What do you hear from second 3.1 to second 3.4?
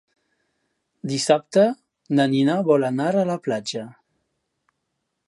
a la